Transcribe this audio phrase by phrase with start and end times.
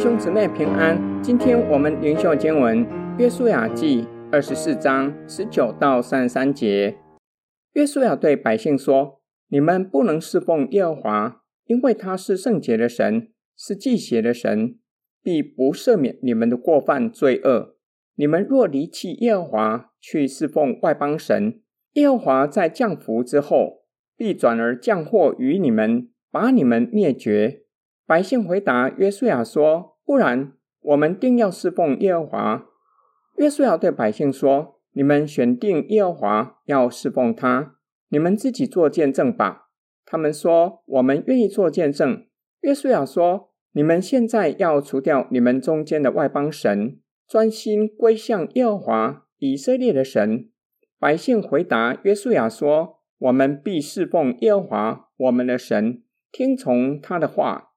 [0.00, 2.86] 兄姊妹平安，今天我们灵修经文
[3.18, 6.96] 约书亚记二十四章十九到三十三节。
[7.74, 9.20] 约书亚对百姓说
[9.52, 14.78] ：“你们不能侍奉耶和华，因为他是圣洁的神，是忌邪的神，
[15.22, 17.76] 必不赦免你们的过犯罪恶。
[18.14, 21.60] 你们若离弃耶和华，去侍奉外邦神，
[21.92, 23.82] 耶和华在降福之后，
[24.16, 27.64] 必转而降祸于你们，把你们灭绝。”
[28.08, 32.66] 百姓回答约书亚说：“不然，我们定要侍奉耶和华。”
[33.36, 37.76] 约书亚对百姓说：“你们选定耶和华，要侍奉他，
[38.08, 39.68] 你们自己做见证吧。”
[40.04, 42.26] 他们说：“我们愿意做见证。”
[42.62, 46.98] 约书亚说：“你们现在要除掉你们中间的外邦神，
[47.28, 50.50] 专心归向耶和华以色列的神。”
[50.98, 57.68] 百姓回答约书亚说：“我们必侍奉耶和华我们的神，听从他的话。”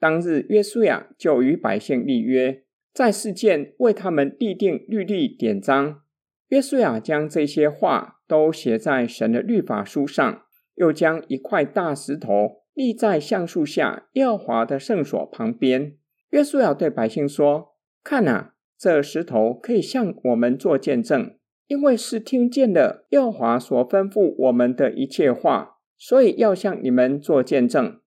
[0.00, 2.62] 当日，约书亚就与百姓立约，
[2.94, 6.02] 在示剑为他们立定律例典章。
[6.48, 10.42] 约书亚将这些话都写在神的律法书上，
[10.76, 15.96] 又将一块大石头立在橡树下耶和华的圣所旁边。
[16.30, 21.34] 约书亚对百姓说：“看啊，这石头可以向我们做见证，
[21.66, 27.98] 因为是听见了耶和华所吩咐我们的一切话，所以要向你们做见证。”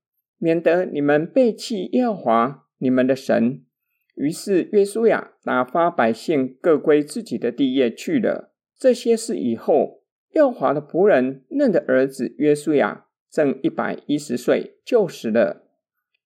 [0.43, 3.61] 免得你们背弃耶和华你们的神。
[4.15, 8.51] 于是约书亚打发百姓各归自己的地业去了。
[8.75, 10.01] 这些事以后，
[10.33, 15.67] 耶和华的仆人嫩的儿子约书亚正一百一十岁，就死了。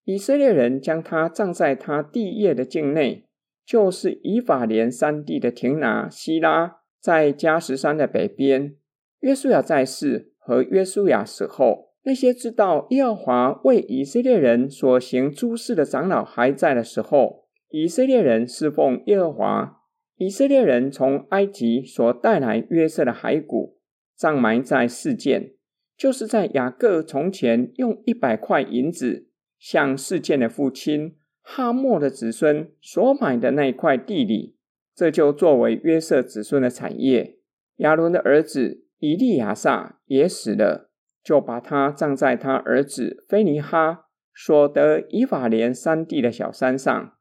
[0.06, 3.26] 以色列人将他葬在他地业的境内，
[3.66, 8.78] 就是以法莲山地的亭拿西拉，在迦实山的北边。
[9.20, 11.95] 约书亚在世和约书亚死后。
[12.06, 19.82] 那些知道耶和华为以色列人所行诸事的长老还在的时候，以色列人侍奉耶和华。
[20.18, 23.80] 以色列人从埃及所带来约瑟的骸骨，
[24.16, 25.56] 葬埋在示剑，
[25.98, 29.28] 就是在雅各从前用一百块银子
[29.60, 34.56] 向示剑的父亲哈莫的子孙所买的那块地里，
[34.96, 37.40] 这就作为约瑟子孙的产业。
[37.78, 40.92] 亚伦的儿子以利亚撒也死了。
[41.26, 47.14] 就把他葬在他儿子菲尼哈所得以法莲山地的小山上。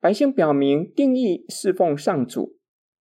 [0.00, 2.58] 百姓表明定义侍奉上主，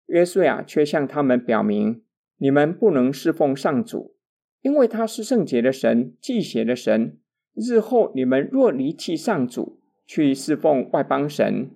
[0.08, 2.02] 约瑟亚却向他们表明：
[2.38, 4.16] 你们不能侍奉上主，
[4.62, 7.20] 因为他是圣洁的神，忌邪的神。
[7.54, 11.70] 日后你们若离弃上主，去侍奉外邦神，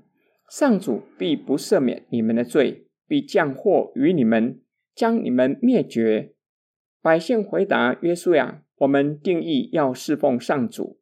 [0.49, 4.59] 上主必不赦免你们的罪，必降祸于你们，
[4.95, 6.33] 将你们灭绝。
[7.01, 10.99] 百姓回答约书亚：“我们定义要侍奉上主。”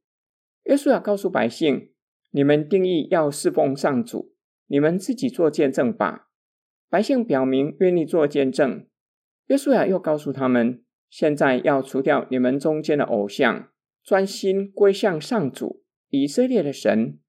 [0.66, 1.92] 约书亚告诉百姓
[2.32, 4.34] ：“你们定义要侍奉上主，
[4.68, 6.28] 你们自己做见证吧。”
[6.90, 8.86] 百姓表明愿意做见证。
[9.48, 13.70] 约书亚又告诉他们：“现在要除掉你们中间的偶像，
[14.04, 17.20] 专心归向上主以色列的神。”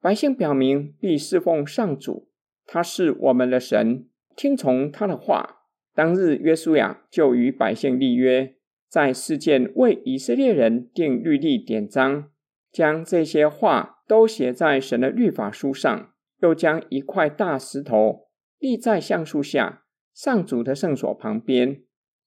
[0.00, 2.28] 百姓表明必侍奉上主，
[2.66, 5.63] 他是我们的神，听从他的话。
[5.94, 8.56] 当日，约书亚就与百姓立约，
[8.88, 12.30] 在事件为以色列人定律例典章，
[12.72, 16.12] 将这些话都写在神的律法书上，
[16.42, 18.26] 又将一块大石头
[18.58, 21.82] 立在橡树下上主的圣所旁边，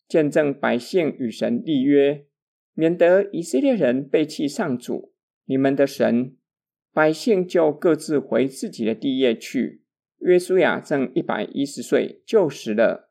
[0.07, 2.25] 见证百姓与神立约，
[2.73, 5.13] 免得以色列人背弃上主
[5.45, 6.37] 你们的神，
[6.93, 9.83] 百姓就各自回自己的地业去。
[10.19, 13.06] 约书亚正一百一十岁，就死了。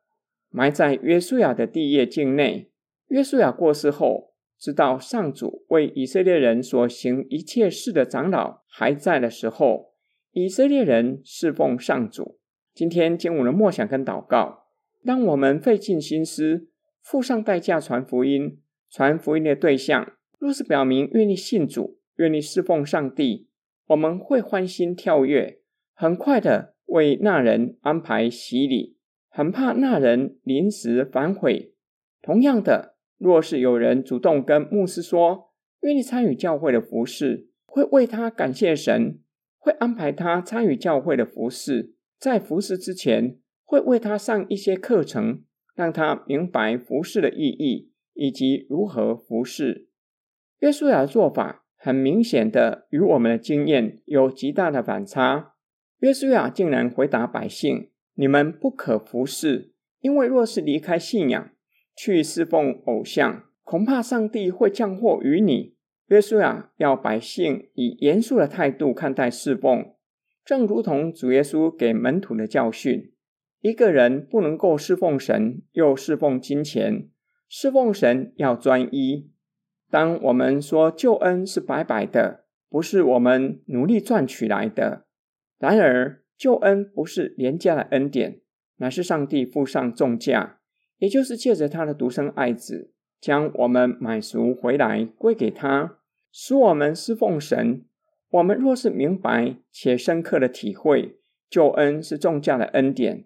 [0.57, 2.71] 埋在约书亚的地业境内。
[3.09, 9.93] 约书亚过世后，知道上主为以色列人所行一切事的长老还在的时候，
[10.33, 12.39] 以色列人侍奉上主。
[12.73, 14.69] 今天经文的默想跟祷告，
[15.05, 16.69] 当我们费尽心思、
[17.03, 18.59] 付上代价传福音，
[18.89, 23.51] 传福音的对象若是表明愿意信主、愿意侍奉上帝，
[23.89, 25.59] 我们会欢欣跳跃，
[25.93, 28.96] 很快的为那人安排洗礼。
[29.37, 31.75] 很怕那人临时反悔。
[32.23, 35.51] 同样的，若是有人主动跟牧师说
[35.83, 39.21] 愿意参与教会的服事，会为他感谢神，
[39.59, 45.43] 会安排他参与教会的服事，在服事之前会为他上一些课程，
[45.75, 49.91] 让他明白服事的意义以及如何服事。
[50.61, 55.53] 约书亚的做法很明显的与我们的经验有极大的反差。
[55.99, 57.91] 约书亚竟然回答百姓。
[58.17, 61.51] 你们不可服侍，因为若是离开信仰，
[61.95, 65.77] 去侍奉偶像，恐怕上帝会降祸于你。
[66.09, 69.93] 约书亚要百姓以严肃的态度看待侍奉，
[70.45, 73.13] 正如同主耶稣给门徒的教训：
[73.61, 77.11] 一个人不能够侍奉神又侍奉金钱，
[77.49, 79.31] 侍奉神要专一。
[79.91, 85.07] 当我们说救恩是白白的，不是我们努力赚取来的，
[85.59, 88.41] 然而救恩不是廉价的恩典，
[88.77, 90.59] 乃是上帝付上重价，
[90.99, 95.99] 也就是借着他的独生爱子，将我们买赎回来归给他，
[96.31, 97.85] 使我们侍奉神。
[98.31, 101.19] 我们若是明白且深刻的体会，
[101.49, 103.25] 救恩是重价的恩典，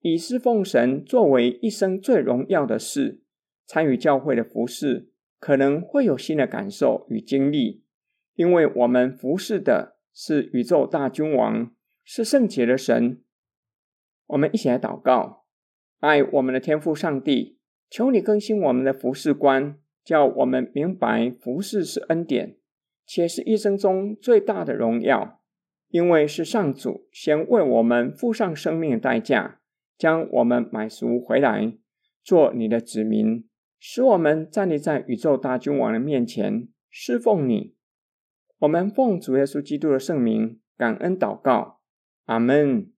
[0.00, 3.22] 以侍奉神作为一生最荣耀的事，
[3.66, 5.08] 参与教会的服饰，
[5.40, 7.82] 可能会有新的感受与经历，
[8.34, 11.72] 因为我们服侍的是宇宙大君王，
[12.04, 13.22] 是圣洁的神。
[14.26, 15.44] 我们一起来祷告，
[16.00, 17.58] 爱我们的天父上帝，
[17.90, 22.56] 求你更新我们的服事观，叫我们明白服事是恩典。
[23.04, 25.40] 且是一生中最大的荣耀，
[25.88, 29.60] 因为是上主先为我们付上生命的代价，
[29.98, 31.76] 将我们买赎回来，
[32.22, 33.46] 做你的子民，
[33.78, 37.74] 使我们站立在宇宙大君王的面前侍奉你。
[38.60, 41.81] 我们奉主耶稣基督的圣名，感恩祷告，
[42.26, 42.92] 阿门。